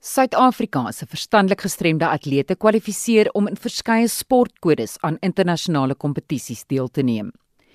Suid-Afrika 0.00 0.92
se 0.92 1.06
verstandelik 1.10 1.64
gestremde 1.64 2.06
atlete 2.06 2.54
kwalifiseer 2.54 3.32
om 3.34 3.48
in 3.50 3.56
verskeie 3.58 4.06
sportkodes 4.08 4.94
aan 5.02 5.16
internasionale 5.26 5.96
kompetisies 5.98 6.62
deel 6.70 6.86
te 6.88 7.02
neem. 7.02 7.32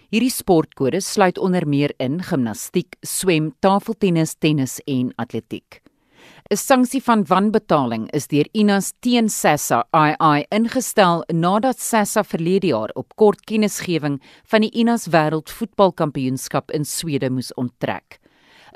Hierdie 0.08 0.32
sportkodes 0.32 1.10
sluit 1.12 1.38
onder 1.38 1.68
meer 1.68 1.92
in 2.00 2.22
gimnastiek, 2.24 2.96
swem, 3.04 3.52
tafeltennis, 3.60 4.38
tennis 4.40 4.80
en 4.88 5.12
atletiek. 5.18 5.82
'n 6.52 6.56
Sanksie 6.56 7.04
van 7.04 7.26
wanbetaling 7.28 8.08
is 8.16 8.28
deur 8.28 8.48
Inas 8.54 8.94
teen 9.02 9.30
Sassa 9.30 9.84
II 9.92 10.46
ingestel 10.50 11.24
nadat 11.28 11.80
Sassa 11.80 12.24
verlede 12.24 12.68
jaar 12.68 12.92
op 12.96 13.16
kort 13.16 13.44
kennisgewing 13.46 14.22
van 14.48 14.62
die 14.62 14.72
Inas 14.72 15.08
Wêreldvoetbalkampioenskap 15.08 16.72
in 16.72 16.86
Swede 16.86 17.30
moes 17.30 17.52
onttrek. 17.54 18.23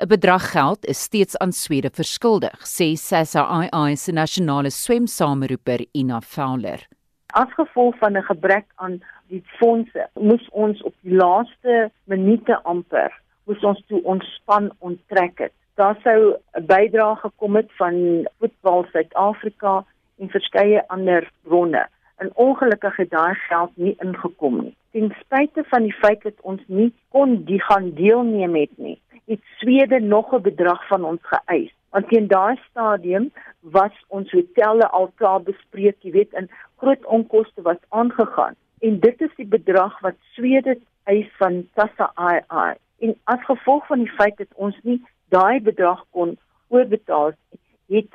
'n 0.00 0.08
Bedrag 0.08 0.50
geld 0.50 0.86
is 0.86 1.02
steeds 1.02 1.38
aan 1.38 1.52
Swede 1.52 1.90
verskuldig, 1.90 2.58
sê 2.62 2.94
SASA-II 2.96 3.96
se 3.96 4.12
nasionale 4.12 4.70
swemsameroeper 4.70 5.86
Ina 5.92 6.20
Fowler. 6.20 6.86
As 7.26 7.52
gevolg 7.54 7.98
van 7.98 8.16
'n 8.16 8.22
gebrek 8.22 8.66
aan 8.74 9.02
die 9.28 9.42
fondse, 9.58 10.08
moes 10.14 10.48
ons 10.50 10.82
op 10.82 10.94
die 11.00 11.14
laaste 11.14 11.90
minute 12.04 12.62
amper 12.62 13.12
moes 13.48 13.64
ons 13.64 13.80
toe 13.88 14.00
ontspan 14.04 14.70
onttrek 14.78 15.38
het. 15.44 15.54
Daar 15.80 15.96
sou 16.04 16.36
'n 16.36 16.66
bydrae 16.66 17.16
gekom 17.16 17.56
het 17.56 17.70
van 17.80 17.94
Voetbal 18.38 18.84
Suid-Afrika 18.92 19.84
en 20.18 20.28
verskeie 20.28 20.88
ander 20.88 21.30
bronne. 21.42 21.88
En 22.16 22.30
ongelukkig 22.34 22.96
het 22.96 23.10
daai 23.10 23.34
geld 23.34 23.70
nie 23.74 23.96
ingekom 23.98 24.60
nie. 24.62 24.76
Ten 24.90 25.14
spyte 25.20 25.64
van 25.64 25.82
die 25.82 25.92
feit 25.92 26.22
dat 26.22 26.40
ons 26.40 26.62
nie 26.66 26.92
kon 27.08 27.44
die 27.44 27.62
gaan 27.62 27.94
deelneem 27.94 28.54
het 28.54 28.78
nie, 28.78 29.00
het 29.28 29.42
Swede 29.58 30.00
nog 30.00 30.32
'n 30.32 30.42
bedrag 30.42 30.86
van 30.86 31.04
ons 31.04 31.20
geëis. 31.22 31.72
Want 31.90 32.08
teen 32.08 32.26
daai 32.26 32.56
stadium 32.70 33.30
was 33.60 33.94
ons 34.08 34.30
hotelle 34.30 34.88
al 34.88 35.12
klaar 35.14 35.42
bespreek, 35.42 35.96
jy 36.00 36.10
weet, 36.10 36.32
en 36.32 36.50
groot 36.76 37.04
onkoste 37.04 37.62
was 37.62 37.80
aangegaan. 37.88 38.54
En 38.78 39.00
dit 39.00 39.20
is 39.20 39.34
die 39.36 39.46
bedrag 39.46 40.00
wat 40.00 40.14
Swede 40.32 40.78
eis 41.04 41.30
van 41.36 41.68
Tassa 41.74 42.12
II. 42.30 42.74
En 42.98 43.16
as 43.24 43.44
gevolg 43.44 43.86
van 43.86 43.98
die 43.98 44.12
feit 44.12 44.36
dat 44.36 44.52
ons 44.54 44.78
nie 44.82 45.02
daai 45.28 45.60
bedrag 45.60 46.04
kon 46.10 46.38
oorbetaal 46.68 47.32
het 47.88 48.12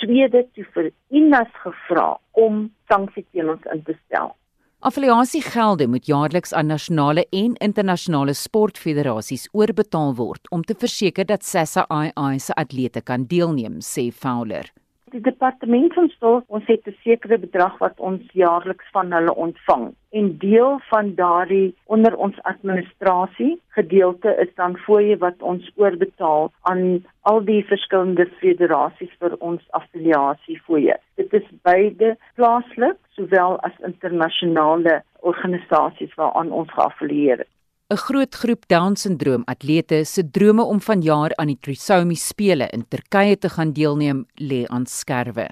Swede 0.00 0.46
toe 0.54 0.64
vir 0.74 0.90
Inas 1.08 1.50
gevra 1.62 2.18
om 2.30 2.62
sanksies 2.90 3.26
teen 3.30 3.50
ons 3.52 3.66
in 3.72 3.82
te 3.86 3.94
stel. 4.06 4.34
Affiliasiegelde 4.82 5.86
moet 5.86 6.06
jaarliks 6.06 6.52
aan 6.52 6.66
nasionale 6.66 7.26
en 7.30 7.54
internasionale 7.54 8.32
sportfederasies 8.32 9.44
oorbetaal 9.52 10.14
word 10.16 10.48
om 10.56 10.62
te 10.64 10.74
verseker 10.74 11.26
dat 11.28 11.44
SASA 11.44 11.84
II 11.90 12.38
se 12.40 12.54
atlete 12.56 13.02
kan 13.04 13.26
deelneem, 13.28 13.82
sê 13.84 14.08
Fowler. 14.08 14.72
Die 15.10 15.20
departement 15.20 15.94
van 15.94 16.08
sport 16.08 16.44
ons 16.46 16.66
het 16.70 16.86
'n 16.86 16.94
sekere 17.02 17.38
bedrag 17.38 17.78
wat 17.78 17.98
ons 17.98 18.22
jaarliks 18.32 18.90
van 18.96 19.12
hulle 19.12 19.34
ontvang 19.34 19.94
en 20.10 20.38
deel 20.38 20.78
van 20.90 21.14
daardie 21.14 21.74
onder 21.86 22.16
ons 22.16 22.42
administrasie 22.42 23.60
gedeelte 23.68 24.36
is 24.44 24.54
dan 24.54 24.76
fooie 24.76 25.16
wat 25.18 25.42
ons 25.42 25.70
oorbetaal 25.74 26.52
aan 26.62 27.04
al 27.20 27.44
die 27.44 27.64
verskillende 27.64 28.26
federasies 28.26 29.14
vir 29.18 29.36
ons 29.38 29.62
affiliasie 29.70 30.60
fooie. 30.66 30.96
Dit 31.14 31.32
is 31.32 31.48
beide 31.62 32.16
plaaslik 32.34 32.98
sowel 33.08 33.60
as 33.60 33.84
internasionale 33.92 35.02
organisasies 35.20 36.14
waaraan 36.14 36.52
ons 36.52 36.70
geaffilieer 36.70 37.40
is. 37.40 37.59
'n 37.90 37.98
groot 37.98 38.34
groep 38.34 38.68
Down-sindroom 38.70 39.42
atlete 39.50 40.04
se 40.04 40.22
drome 40.30 40.62
om 40.62 40.78
vanjaar 40.80 41.32
aan 41.34 41.48
die 41.50 41.58
Trisomi 41.58 42.14
spele 42.14 42.68
in 42.70 42.84
Turkye 42.88 43.38
te 43.38 43.48
gaan 43.48 43.72
deelneem 43.72 44.26
lê 44.38 44.60
aan 44.66 44.86
skerwe. 44.86 45.48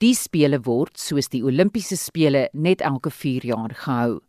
Die 0.00 0.14
spele 0.14 0.62
word, 0.64 0.96
soos 0.96 1.28
die 1.28 1.42
Olimpiese 1.44 1.96
spele, 1.96 2.48
net 2.52 2.80
elke 2.80 3.10
4 3.10 3.44
jaar 3.44 3.74
gehou. 3.74 4.20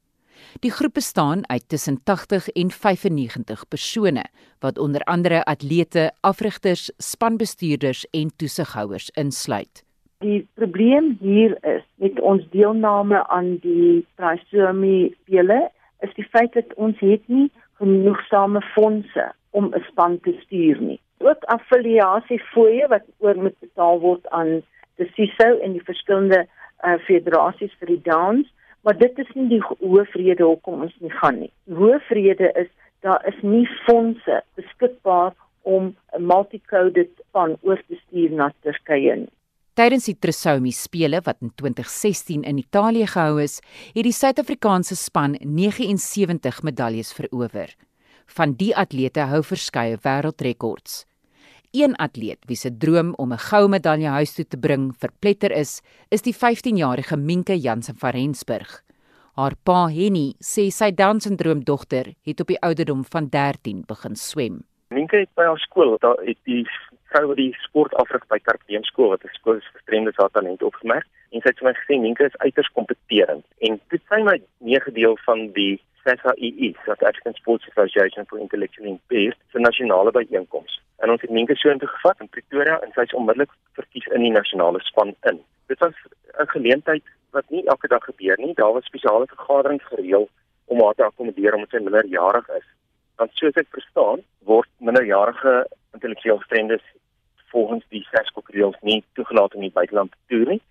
Die 0.60 0.72
groep 0.72 0.94
bestaan 1.00 1.48
uit 1.48 1.64
tussen 1.70 2.02
80 2.04 2.50
en 2.50 2.72
95 2.72 3.68
persone 3.70 4.26
wat 4.60 4.78
onder 4.78 5.02
andere 5.08 5.46
atlete, 5.46 6.12
afrigters, 6.22 6.92
spanbestuurders 6.98 8.06
en 8.12 8.36
toesighouers 8.36 9.10
insluit. 9.16 9.86
Die 10.20 10.48
probleem 10.54 11.16
hier 11.22 11.56
is 11.64 11.88
met 11.96 12.20
ons 12.20 12.44
deelname 12.52 13.28
aan 13.28 13.58
die 13.64 14.06
Trisomi 14.16 15.16
spele 15.24 15.70
is 16.06 16.14
die 16.16 16.28
feit 16.32 16.54
dat 16.54 16.74
ons 16.76 17.00
het 17.00 17.28
nie 17.28 17.50
genoegsame 17.80 18.62
fondse 18.76 19.32
om 19.50 19.72
'n 19.74 19.84
span 19.90 20.20
te 20.20 20.34
stuur 20.44 20.82
nie. 20.82 21.00
Ook 21.18 21.44
affiliasie 21.44 22.40
fooie 22.54 22.88
wat 22.88 23.06
oor 23.18 23.36
moet 23.36 23.60
betaal 23.60 24.00
word 24.00 24.30
aan 24.30 24.62
die 24.96 25.12
CISO 25.16 25.58
en 25.60 25.72
die 25.72 25.84
verskillende 25.84 26.46
uh, 26.84 26.98
federasies 27.08 27.74
vir 27.80 27.88
die 27.88 28.02
downs, 28.04 28.48
maar 28.82 28.98
dit 28.98 29.20
is 29.20 29.32
nie 29.34 29.48
die 29.48 29.64
hoofrede 29.80 30.44
hoekom 30.44 30.82
ons 30.82 30.96
nie 31.00 31.12
gaan 31.12 31.40
nie. 31.40 31.52
Die 31.64 31.76
hoofrede 31.76 32.52
is 32.56 32.70
daar 33.00 33.28
is 33.28 33.42
nie 33.42 33.68
fondse 33.86 34.42
beskikbaar 34.56 35.34
om 35.62 35.96
'n 36.18 36.26
multi-coded 36.26 37.10
span 37.28 37.58
oor 37.62 37.82
te 37.88 37.96
stuur 37.96 38.32
na 38.32 38.52
Turkye 38.62 39.16
nie. 39.16 39.34
Tydens 39.80 40.10
die 40.10 40.18
Trisomi 40.20 40.74
spele 40.76 41.22
wat 41.24 41.38
in 41.40 41.54
2016 41.56 42.42
in 42.44 42.58
Italië 42.60 43.06
gehou 43.08 43.38
is, 43.40 43.62
het 43.96 44.04
die 44.04 44.12
Suid-Afrikaanse 44.12 44.98
span 45.00 45.38
79 45.40 46.58
medaljes 46.68 47.14
verower. 47.16 47.72
Van 48.36 48.58
die 48.60 48.74
atlete 48.76 49.30
hou 49.32 49.40
verskeie 49.40 49.96
wêreldrekords. 50.04 51.06
Een 51.72 51.96
atleet 51.96 52.44
wie 52.52 52.60
se 52.60 52.74
droom 52.76 53.14
om 53.16 53.32
'n 53.32 53.40
goue 53.40 53.70
medalje 53.70 54.10
huis 54.18 54.34
toe 54.36 54.46
te 54.46 54.58
bring 54.58 54.92
verpletter 55.00 55.52
is, 55.52 55.82
is 56.12 56.22
die 56.22 56.36
15-jarige 56.36 57.16
Minke 57.16 57.56
Jansen 57.56 57.96
van 57.96 58.12
Rensburg. 58.12 58.84
Haar 59.36 59.56
pa 59.64 59.88
Henny 59.88 60.36
sê 60.40 60.70
sy 60.72 60.92
Down-sindroom 60.92 61.64
dogter 61.64 62.16
het 62.26 62.42
op 62.42 62.48
die 62.48 62.60
ouderdom 62.60 63.06
van 63.06 63.30
13 63.30 63.84
begin 63.88 64.16
swem. 64.16 64.64
Minke 64.90 65.18
het 65.18 65.30
by 65.36 65.44
haar 65.44 65.60
skool, 65.60 65.98
daar 66.02 66.18
het 66.26 66.38
die 66.44 66.68
vrou 67.12 67.28
wat 67.32 67.38
die 67.38 67.54
sport 67.66 67.94
afrig 68.02 68.26
by 68.32 68.40
Karpeen 68.40 68.84
skool 68.84 69.10
wat 69.14 69.24
'n 69.24 69.38
skool 69.40 69.58
is 69.58 69.68
vir 69.68 69.80
gestremdes 69.80 70.18
haar 70.18 70.32
talent 70.32 70.64
opgemerk 70.64 71.08
en 71.32 71.42
sy 71.42 71.50
het 71.50 71.60
vir 71.60 71.70
my 71.70 71.76
gesê 71.80 72.00
Minke 72.00 72.26
is 72.26 72.42
uiters 72.46 72.72
kompeterend 72.80 73.46
en 73.68 73.80
dit 73.90 74.02
sy 74.10 74.22
my 74.24 74.38
meegedeel 74.60 75.18
van 75.26 75.52
die 75.54 75.80
SAIE, 76.04 76.76
South 76.86 77.04
African 77.04 77.34
Sports 77.34 77.68
Association 77.70 78.26
for 78.26 78.40
Intellectually 78.40 78.90
Impaired, 78.90 79.38
se 79.52 79.60
nasionale 79.60 80.12
byeenkoms. 80.12 80.82
En 80.98 81.10
ons 81.10 81.22
het 81.22 81.30
Minke 81.30 81.56
so 81.56 81.70
intoe 81.70 81.88
gevat 81.88 82.20
in 82.20 82.30
Pretoria 82.30 82.80
en 82.80 82.92
sy 82.96 83.06
is 83.08 83.14
onmiddellik 83.14 83.52
verkies 83.80 84.08
in 84.16 84.26
die 84.26 84.34
nasionale 84.36 84.80
span 84.88 85.16
in. 85.32 85.42
Dit 85.68 85.80
was 85.80 85.96
'n 86.40 86.48
geleentheid 86.56 87.04
wat 87.32 87.50
nie 87.50 87.66
elke 87.66 87.88
dag 87.88 88.04
gebeur 88.04 88.38
nie. 88.38 88.54
Daar 88.54 88.74
was 88.74 88.86
spesiale 88.86 89.28
vergaderings 89.28 89.84
gereël 89.84 90.30
om 90.66 90.82
haar 90.84 90.94
te 90.94 91.04
akkommodeer 91.04 91.54
omdat 91.54 91.70
sy 91.70 91.82
minderjarig 91.84 92.50
is. 92.50 92.68
Want 93.20 93.36
soos 93.36 93.58
ek 93.60 93.68
verstaan, 93.76 94.24
word 94.48 94.70
minderjarige 94.80 95.66
intellektueel 95.98 96.40
gestremdes 96.40 96.84
volgens 97.52 97.84
die 97.94 98.06
SASCO-reëls 98.12 98.78
nie 98.88 99.02
toegelaat 99.18 99.56
om 99.56 99.64
in 99.64 99.70
die 99.70 99.76
buiteland 99.76 100.14
te 100.14 100.20
toer 100.32 100.54
nie. 100.56 100.62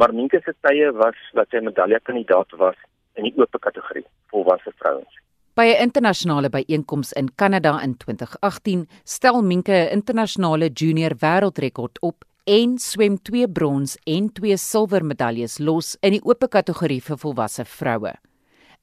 Maar 0.00 0.14
Minke 0.16 0.40
se 0.44 0.54
tye 0.66 0.88
was 0.96 1.18
dat 1.36 1.52
sy 1.52 1.60
medalje 1.62 2.00
kandidaat 2.08 2.56
was 2.58 2.78
in 3.20 3.28
die 3.28 3.34
oop 3.36 3.58
kategorie 3.60 4.06
volwasse 4.32 4.72
vrouens. 4.80 5.20
By 5.54 5.66
'n 5.68 5.82
internasionale 5.84 6.48
byeenkoms 6.48 7.12
in 7.12 7.28
Kanada 7.36 7.78
in 7.82 7.96
2018 7.96 8.88
stel 9.04 9.42
Minke 9.42 9.72
'n 9.72 9.92
internasionale 9.92 10.70
junior 10.72 11.12
wêreldrekord 11.14 12.00
op 12.00 12.24
en 12.44 12.78
swem 12.78 13.18
2 13.22 13.48
brons 13.48 13.98
en 14.04 14.32
2 14.32 14.56
silwer 14.56 15.04
medaljes 15.04 15.58
los 15.58 15.96
in 16.00 16.12
die 16.12 16.24
oop 16.24 16.48
kategorie 16.50 17.02
vir 17.02 17.16
volwasse 17.16 17.64
vroue. 17.64 18.12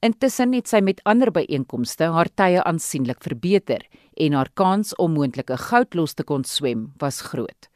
Intussen 0.00 0.54
het 0.56 0.70
sy 0.70 0.78
met 0.80 1.00
ander 1.04 1.28
byeenkomste 1.28 2.06
haar 2.14 2.28
tye 2.40 2.62
aansienlik 2.64 3.18
verbeter 3.20 3.82
en 4.24 4.32
haar 4.32 4.48
kans 4.56 4.94
om 4.96 5.12
moontlike 5.12 5.58
goud 5.60 5.98
los 5.98 6.16
te 6.16 6.24
kon 6.24 6.46
swem 6.48 6.86
was 7.02 7.18
groot. 7.26 7.68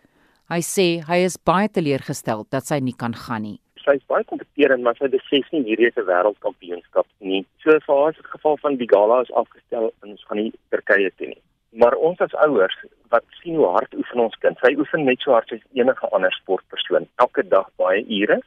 Hy 0.49 0.63
sê 0.65 0.87
hy 1.05 1.19
is 1.27 1.37
baie 1.51 1.69
teleurgestel 1.69 2.47
dat 2.49 2.65
sy 2.71 2.79
nie 2.81 2.97
kan 2.97 3.13
gaan 3.27 3.45
nie. 3.45 3.59
Sy 3.85 3.99
is 3.99 4.09
baie 4.09 4.25
kompeterend, 4.25 4.81
maar 4.87 4.97
sy 4.97 5.11
besef 5.13 5.53
nie 5.53 5.61
hierdie 5.69 5.91
is 5.91 6.01
'n 6.01 6.09
wêreldkampioenskap 6.09 7.07
nie. 7.21 7.45
So 7.61 7.77
vir 7.77 7.95
haar 7.95 8.11
is 8.17 8.17
dit 8.17 8.33
geval 8.39 8.57
van 8.65 8.81
die 8.81 8.89
gala 8.89 9.21
is 9.21 9.37
afgestel 9.43 9.93
en 10.03 10.17
ons 10.17 10.25
gaan 10.25 10.39
nie 10.39 10.53
Turkye 10.71 11.13
toe 11.19 11.29
nie. 11.29 11.43
Maar 11.77 11.93
ons 11.93 12.21
as 12.21 12.41
ouers 12.49 12.77
wat 13.11 13.25
sien 13.43 13.57
hoe 13.57 13.69
hard 13.69 13.95
oefen 13.95 14.21
ons 14.21 14.41
kind. 14.41 14.57
Sy 14.65 14.73
oefen 14.79 15.05
net 15.05 15.21
so 15.21 15.33
hard 15.33 15.49
soos 15.49 15.61
enige 15.75 16.09
ander 16.09 16.33
sportpersoon, 16.33 17.07
elke 17.21 17.43
dag 17.43 17.69
baie 17.77 18.01
ure 18.09 18.41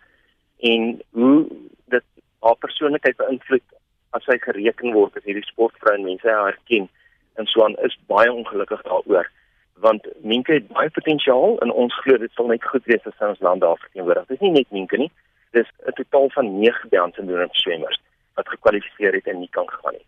en 0.61 1.01
hoe 1.13 1.45
dit 1.93 2.03
haar 2.41 2.57
persoonlikheid 2.61 3.17
beïnvloed 3.17 3.76
as 4.17 4.27
sy 4.29 4.37
gereken 4.43 4.93
word 4.97 5.17
as 5.17 5.25
hierdie 5.27 5.45
sportvrou 5.47 5.95
en 5.95 6.07
mense 6.09 6.29
haar 6.29 6.51
herken 6.51 6.89
en 7.37 7.49
so 7.49 7.63
aan 7.65 7.77
is 7.87 7.97
baie 8.11 8.31
ongelukkig 8.33 8.81
daaroor 8.89 9.29
want 9.79 10.07
Minke 10.21 10.57
het 10.57 10.67
baie 10.73 10.89
potensiaal 10.89 11.57
en 11.61 11.71
ons 11.71 11.95
glo 12.01 12.17
dit 12.17 12.33
sal 12.33 12.49
net 12.51 12.65
goed 12.65 12.85
wees 12.89 13.05
as 13.05 13.25
ons 13.29 13.41
land 13.45 13.61
daar 13.61 13.77
verteenwoordig. 13.77 14.27
Dit 14.27 14.39
is 14.39 14.45
nie 14.45 14.55
net 14.57 14.71
Minke 14.73 14.97
nie. 14.97 15.11
Dis 15.53 15.69
'n 15.85 15.93
totaal 16.01 16.29
van 16.29 16.59
9 16.59 16.89
Down 16.89 17.11
syndroom 17.15 17.53
swemmers 17.53 17.99
wat 18.35 18.49
gekwalifiseer 18.49 19.13
het 19.13 19.27
en 19.27 19.39
nie 19.39 19.49
kan 19.51 19.69
gaan 19.69 19.93
nie. 19.93 20.05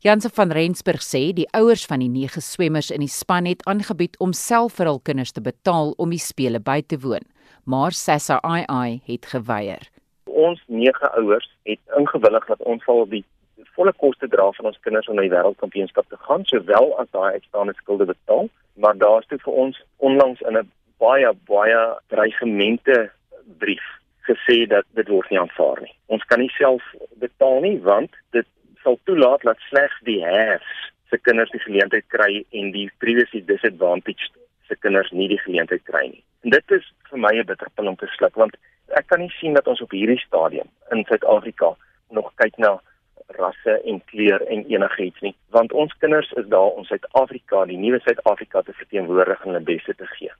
Janse 0.00 0.30
van 0.30 0.50
Rensburg 0.50 1.02
sê 1.02 1.32
die 1.32 1.48
ouers 1.52 1.86
van 1.86 1.98
die 1.98 2.08
nege 2.08 2.40
swemmers 2.40 2.90
in 2.90 3.00
die 3.00 3.08
span 3.08 3.44
het 3.44 3.64
aangebied 3.66 4.18
om 4.18 4.32
self 4.32 4.76
vir 4.78 4.86
hul 4.86 5.00
kinders 5.00 5.32
te 5.32 5.40
betaal 5.40 5.94
om 5.96 6.10
die 6.10 6.20
spele 6.20 6.60
by 6.60 6.82
te 6.86 6.98
woon, 6.98 7.24
maar 7.64 7.92
Sessa 7.92 8.40
II 8.44 9.00
het 9.06 9.26
geweier. 9.26 9.88
Ons 10.24 10.62
nege 10.66 11.10
ouers 11.16 11.48
het 11.64 11.80
ingewillig 11.96 12.46
dat 12.46 12.62
ons 12.62 12.84
sal 12.84 13.06
die 13.08 13.24
volle 13.74 13.92
koste 13.92 14.28
dra 14.28 14.50
van 14.52 14.66
ons 14.66 14.78
kinders 14.80 15.08
om 15.08 15.16
na 15.16 15.22
die 15.22 15.34
wêreldkampioenskap 15.34 16.08
te 16.08 16.16
gaan, 16.16 16.44
sowel 16.44 16.92
as 17.00 17.10
daai 17.10 17.32
uitstaande 17.38 17.74
skulde 17.74 18.04
betaal, 18.04 18.48
maar 18.74 18.96
daar's 18.96 19.26
toe 19.26 19.38
vir 19.44 19.52
ons 19.52 19.82
onlangs 19.96 20.40
in 20.40 20.58
'n 20.58 20.70
baie 20.98 21.32
baie 21.46 21.80
dreigemente 22.08 23.10
brief 23.58 23.86
gesê 24.28 24.66
dat 24.66 24.84
dit 24.98 25.08
word 25.08 25.30
nie 25.30 25.40
aanvaar 25.40 25.80
nie. 25.80 25.94
Ons 26.06 26.24
kan 26.24 26.40
nie 26.42 26.52
self 26.58 26.82
betaal 27.22 27.60
nie 27.60 27.78
want 27.82 28.10
dit 28.36 28.46
sal 28.82 28.98
toelaat 29.04 29.42
dat 29.42 29.58
slegs 29.68 29.98
die 30.08 30.22
haves 30.24 30.72
se 31.10 31.18
kinders 31.18 31.50
die 31.54 31.62
geleentheid 31.62 32.06
kry 32.14 32.44
en 32.50 32.72
die 32.74 32.90
previously 32.98 33.42
disadvantaged 33.46 34.32
se 34.68 34.76
kinders 34.82 35.12
nie 35.12 35.28
die 35.28 35.42
geleentheid 35.44 35.84
kry 35.84 36.06
nie. 36.08 36.24
En 36.44 36.50
dit 36.50 36.76
is 36.78 36.86
vir 37.10 37.18
my 37.18 37.32
'n 37.34 37.46
bitterpil 37.46 37.88
om 37.88 37.96
te 37.96 38.06
sluk 38.16 38.34
want 38.34 38.56
ek 38.94 39.06
kan 39.06 39.20
nie 39.20 39.32
sien 39.40 39.54
dat 39.54 39.66
ons 39.66 39.82
op 39.82 39.90
hierdie 39.90 40.20
stadium 40.26 40.68
in 40.90 41.04
Suid-Afrika 41.04 41.74
nog 42.10 42.32
kyk 42.36 42.58
na 42.58 42.80
rasse 43.38 43.80
en 43.84 44.00
kleur 44.10 44.42
en 44.46 44.64
enigiets 44.70 45.20
nie 45.20 45.34
want 45.56 45.72
ons 45.72 45.92
kinders 46.00 46.32
is 46.40 46.46
daar 46.52 46.74
om 46.76 46.84
Suid-Afrika, 46.84 47.64
die 47.64 47.78
nuwe 47.80 48.00
Suid-Afrika 48.04 48.62
te 48.62 48.72
verteenwoordig 48.72 49.42
en 49.42 49.52
hulle 49.52 49.64
beste 49.64 49.94
te 49.94 50.06
gee. 50.16 50.32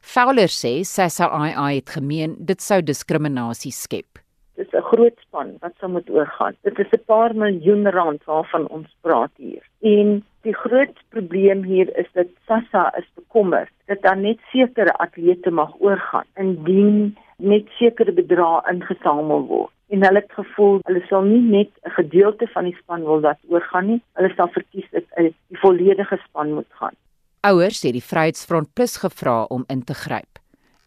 Fowler 0.00 0.48
sê 0.48 0.80
Sassa 0.84 1.28
II 1.28 1.76
het 1.76 1.90
gemeen 1.96 2.36
dit 2.38 2.60
sou 2.60 2.80
diskriminasie 2.82 3.72
skep. 3.72 4.20
Dit 4.56 4.66
is 4.66 4.74
'n 4.74 4.88
groot 4.92 5.16
span 5.26 5.56
wat 5.60 5.72
sou 5.80 5.90
moet 5.90 6.10
oorgaan. 6.10 6.56
Dit 6.62 6.78
is 6.78 6.90
'n 6.92 7.04
paar 7.06 7.34
miljoen 7.34 7.90
rand 7.90 8.24
waarvan 8.24 8.68
ons 8.68 8.88
praat 9.00 9.32
hier. 9.36 9.62
En 9.80 10.24
die 10.42 10.54
groot 10.54 10.96
probleem 11.08 11.62
hier 11.62 11.88
is 11.98 12.06
dat 12.12 12.26
Sassa 12.46 12.92
is 12.96 13.08
bekommerd 13.14 13.72
dat 13.86 14.02
daar 14.02 14.16
net 14.16 14.38
sekere 14.52 14.92
atlete 14.92 15.50
mag 15.50 15.72
oorgaan 15.78 16.26
indien 16.36 17.16
net 17.36 17.66
sekere 17.78 18.12
bedrae 18.12 18.62
ingesamel 18.70 19.46
word. 19.46 19.72
En 19.90 20.04
hulle 20.06 20.22
het 20.22 20.32
gevoel 20.32 20.78
hulle 20.86 21.02
sal 21.08 21.22
nie 21.26 21.42
net 21.42 21.70
'n 21.84 21.94
gedeelte 21.98 22.46
van 22.54 22.64
die 22.64 22.76
span 22.82 23.02
wil 23.02 23.20
wat 23.20 23.38
oorgaan 23.48 23.86
nie, 23.86 24.00
hulle 24.14 24.32
sal 24.36 24.48
verkies 24.48 24.90
dat 24.90 25.04
die 25.16 25.60
volledige 25.62 26.18
span 26.26 26.52
moet 26.54 26.72
gaan. 26.80 26.94
Ouers 27.40 27.82
het 27.82 27.92
die 27.92 28.08
Vryheidsfront 28.10 28.72
Plus 28.74 28.96
gevra 28.96 29.44
om 29.44 29.64
in 29.66 29.84
te 29.84 29.94
gryp. 29.94 30.38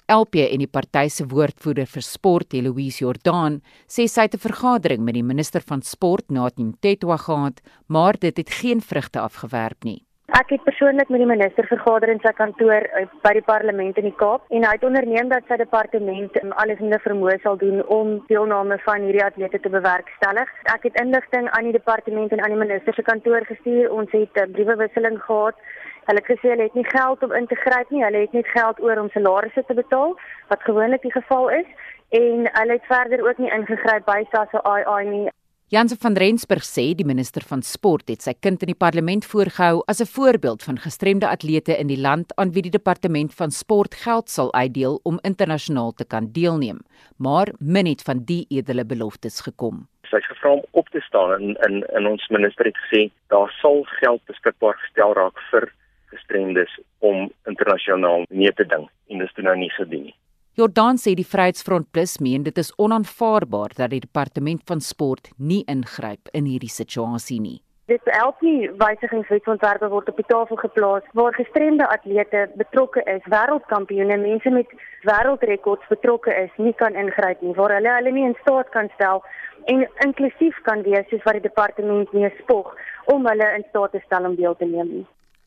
LP 0.07 0.35
en 0.35 0.59
die 0.59 0.67
party 0.67 1.07
se 1.07 1.25
woordvoerder 1.25 1.87
vir 1.87 2.03
sport, 2.03 2.53
Eloise 2.53 3.05
Jordan, 3.05 3.61
sê 3.87 4.07
sy 4.07 4.21
het 4.27 4.35
'n 4.35 4.47
vergadering 4.49 5.01
met 5.03 5.13
die 5.13 5.23
minister 5.23 5.61
van 5.61 5.81
sport, 5.81 6.29
Natim 6.29 6.73
Tetwa 6.79 7.17
gehad, 7.17 7.61
maar 7.87 8.13
dit 8.19 8.37
het 8.37 8.49
geen 8.49 8.81
vrugte 8.81 9.19
afgewerp 9.19 9.83
nie. 9.83 10.03
Ek 10.31 10.49
het 10.49 10.63
persoonlik 10.63 11.09
met 11.09 11.19
die 11.19 11.27
minister 11.27 11.65
vergader 11.67 12.09
in 12.09 12.21
sy 12.23 12.31
kantoor 12.31 12.85
eh, 12.95 13.07
by 13.25 13.33
die 13.35 13.43
parlement 13.43 13.97
in 13.99 14.05
die 14.07 14.15
Kaap 14.15 14.45
en 14.55 14.63
hy 14.63 14.71
het 14.71 14.85
onderneem 14.87 15.27
dat 15.27 15.43
sy 15.49 15.57
departement 15.59 16.37
alles 16.63 16.79
in 16.79 16.95
vermoë 17.05 17.35
sal 17.43 17.57
doen 17.59 17.83
om 17.91 18.13
deelname 18.29 18.77
van 18.85 19.03
hierdie 19.03 19.25
atlete 19.25 19.59
te 19.59 19.69
bewerkstellig. 19.69 20.49
Ek 20.71 20.87
het 20.87 20.99
inligting 21.03 21.49
aan 21.51 21.67
die 21.67 21.75
departement 21.75 22.31
en 22.31 22.39
aan 22.39 22.55
die 22.55 22.61
minister 22.63 22.95
se 22.95 23.03
kantoor 23.03 23.43
gestuur. 23.51 23.91
Ons 23.91 24.15
het 24.15 24.31
'n 24.45 24.51
briewewisseling 24.51 25.19
gehad 25.27 25.59
Hulle 26.05 26.19
het 26.19 26.31
gesê 26.31 26.49
hulle 26.49 26.63
het 26.63 26.73
nie 26.73 26.89
geld 26.89 27.23
om 27.23 27.31
in 27.31 27.47
te 27.47 27.55
gryp 27.55 27.89
nie. 27.89 28.03
Hulle 28.03 28.17
het 28.17 28.31
net 28.31 28.47
geld 28.47 28.81
oor 28.81 28.97
om 28.97 29.09
salarisse 29.09 29.63
te 29.67 29.73
betaal, 29.73 30.17
wat 30.47 30.61
gewoonlik 30.61 31.01
die 31.01 31.11
geval 31.11 31.49
is, 31.49 31.69
en 32.09 32.49
hulle 32.57 32.71
het 32.71 32.85
verder 32.85 33.27
ook 33.27 33.37
nie 33.37 33.51
ingegryp 33.51 34.05
by 34.05 34.23
SASSA 34.31 34.61
II 34.83 35.07
nie. 35.09 35.29
Janse 35.71 35.95
van 35.95 36.13
Rensburg 36.19 36.65
sê 36.67 36.83
die 36.93 37.05
minister 37.07 37.41
van 37.47 37.61
sport 37.63 38.09
het 38.11 38.21
sy 38.21 38.33
kind 38.45 38.61
in 38.65 38.69
die 38.73 38.77
parlement 38.77 39.23
voorgehou 39.25 39.81
as 39.87 40.01
'n 40.01 40.11
voorbeeld 40.11 40.63
van 40.63 40.77
gestremde 40.77 41.27
atlete 41.27 41.73
in 41.79 41.87
die 41.87 41.97
land 41.97 42.35
aan 42.35 42.51
wie 42.51 42.61
die 42.61 42.77
departement 42.77 43.33
van 43.33 43.49
sport 43.51 43.95
geld 43.95 44.29
sal 44.29 44.53
uitdeel 44.53 44.99
om 45.03 45.19
internasionaal 45.23 45.93
te 45.93 46.05
kan 46.05 46.27
deelneem, 46.31 46.79
maar 47.17 47.47
min 47.59 47.85
het 47.85 48.01
van 48.01 48.23
die 48.25 48.45
edele 48.49 48.85
beloftes 48.85 49.41
gekom. 49.41 49.87
Sy 50.09 50.15
het 50.15 50.25
gevra 50.25 50.51
om 50.51 50.63
op 50.71 50.89
te 50.89 51.01
staan 51.01 51.31
en 51.31 51.55
in 51.67 51.83
in 51.95 52.07
ons 52.07 52.27
minister 52.27 52.65
het 52.65 52.77
gesê 52.77 53.11
daar 53.27 53.49
sal 53.61 53.83
geld 53.83 54.21
beskikbaar 54.25 54.75
gestel 54.77 55.13
raak 55.13 55.39
vir 55.51 55.71
gestremdes 56.11 56.79
om 56.99 57.31
internasionaal 57.45 58.25
mee 58.29 58.53
te 58.53 58.65
ding 58.65 58.89
en 59.09 59.17
dit 59.17 59.29
is 59.37 59.43
nou 59.43 59.57
nie 59.57 59.71
gedoen 59.71 60.03
nie. 60.03 60.15
Jordan 60.55 60.99
sê 61.01 61.15
die 61.17 61.25
Vryheidsfront 61.25 61.87
Plus 61.89 62.19
meen 62.21 62.43
dit 62.45 62.59
is 62.61 62.67
onaanvaarbaar 62.77 63.71
dat 63.73 63.89
die 63.89 64.03
departement 64.03 64.61
van 64.69 64.81
sport 64.85 65.31
nie 65.37 65.63
ingryp 65.65 66.29
in 66.37 66.45
hierdie 66.45 66.69
situasie 66.69 67.39
nie. 67.41 67.55
Dit 67.89 68.05
help 68.13 68.43
nie 68.45 68.69
wysigingswetsontwerpe 68.83 69.89
word 69.89 70.11
op 70.11 70.19
die 70.21 70.27
tafel 70.29 70.59
geplaas 70.61 71.07
waar 71.17 71.33
gestremde 71.33 71.87
atlete 71.95 72.43
betrokke 72.61 73.01
is, 73.15 73.25
wêreldkampioene, 73.33 74.19
mense 74.21 74.53
met 74.53 74.77
wêreldrekords 75.09 75.89
betrokke 75.89 76.37
is, 76.43 76.53
nie 76.61 76.75
kan 76.83 76.93
ingryp 77.01 77.41
nie 77.41 77.57
waar 77.57 77.73
hulle 77.73 77.97
hulle 77.97 78.13
nie 78.13 78.29
in 78.29 78.37
staat 78.43 78.69
kan 78.77 78.93
stel 78.93 79.25
en 79.73 79.87
inklusief 80.05 80.61
kan 80.69 80.85
wees 80.85 81.09
soos 81.09 81.25
wat 81.25 81.41
die 81.41 81.47
departement 81.49 82.13
nie 82.13 82.29
spog 82.43 82.75
om 83.09 83.25
hulle 83.25 83.49
in 83.57 83.65
staat 83.71 83.97
te 83.97 84.05
stel 84.05 84.29
om 84.29 84.37
deel 84.37 84.53
te 84.61 84.69
neem 84.69 84.97
nie. 84.99 85.05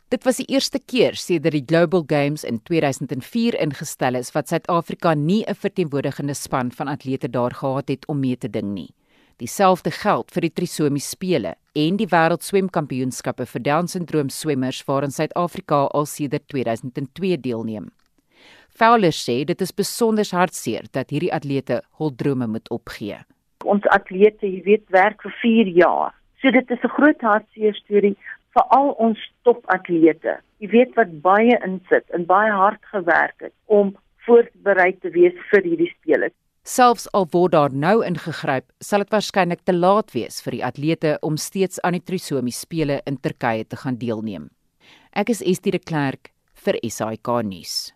Dit 0.08 0.22
was 0.22 0.36
die 0.38 0.46
eerste 0.54 0.78
keer 0.78 1.16
sedert 1.18 1.56
die 1.56 1.64
Global 1.66 2.04
Games 2.06 2.44
in 2.46 2.60
2004 2.62 3.56
ingestel 3.58 4.14
is 4.14 4.28
wat 4.36 4.46
Suid-Afrika 4.52 5.14
nie 5.14 5.42
'n 5.42 5.54
verteenwoordigende 5.54 6.34
span 6.34 6.70
van 6.70 6.88
atlete 6.88 7.28
daar 7.28 7.50
gehad 7.50 7.88
het 7.88 8.06
om 8.06 8.20
mee 8.20 8.36
te 8.36 8.48
ding 8.50 8.72
nie. 8.74 8.94
Dieselfde 9.36 9.90
geld 9.90 10.30
vir 10.30 10.40
die 10.40 10.52
Trisomi 10.52 10.98
spele 10.98 11.54
en 11.74 11.96
die 11.96 12.06
wêreldswemkampioenskappe 12.06 13.46
vir 13.46 13.62
Down-sindroom 13.62 14.28
swemmers 14.28 14.84
waarin 14.84 15.10
Suid-Afrika 15.10 15.74
al 15.90 16.06
sedert 16.06 16.48
2002 16.48 17.40
deelneem. 17.40 17.90
Fowler 18.68 19.12
sê 19.12 19.44
dit 19.44 19.60
is 19.60 19.74
besonder 19.74 20.26
hartseer 20.30 20.84
dat 20.92 21.10
hierdie 21.10 21.32
atlete 21.32 21.82
hul 21.98 22.14
drome 22.14 22.46
moet 22.46 22.70
opgee. 22.70 23.18
Ons 23.64 23.82
atlete, 23.86 24.46
jy 24.46 24.62
weet, 24.62 24.84
werk 24.90 25.22
vir 25.22 25.32
4 25.42 25.66
jaar. 25.66 26.14
So 26.40 26.50
dit 26.50 26.70
is 26.70 26.78
'n 26.84 26.88
groot 26.88 27.20
hartseer 27.20 27.74
storie 27.74 28.16
vir 28.56 28.66
al 28.72 28.94
ons 29.02 29.20
topatlete. 29.44 30.38
Jy 30.62 30.72
weet 30.72 30.96
wat 30.96 31.12
baie 31.24 31.56
insit 31.66 32.08
en 32.16 32.24
baie 32.28 32.52
hard 32.52 32.82
gewerk 32.92 33.44
het 33.44 33.54
om 33.68 33.92
voorberei 34.26 34.92
te 35.02 35.12
wees 35.14 35.36
vir 35.52 35.64
hierdie 35.68 35.92
spele. 35.92 36.32
Selfs 36.66 37.06
al 37.14 37.28
word 37.30 37.52
daar 37.54 37.70
nou 37.70 38.00
ingegryp, 38.02 38.66
sal 38.82 39.04
dit 39.04 39.12
waarskynlik 39.14 39.62
te 39.62 39.74
laat 39.76 40.10
wees 40.16 40.40
vir 40.42 40.56
die 40.56 40.64
atlete 40.66 41.12
om 41.22 41.36
steeds 41.38 41.78
aan 41.86 41.94
die 41.94 42.02
Trisomi 42.02 42.50
spele 42.50 42.98
in 43.06 43.20
Turkye 43.22 43.68
te 43.68 43.78
gaan 43.78 44.00
deelneem. 44.00 44.48
Ek 45.14 45.30
is 45.30 45.44
Estie 45.46 45.76
de 45.76 45.78
Klerk 45.78 46.32
vir 46.64 46.80
SAK 46.82 47.30
nuus. 47.46 47.95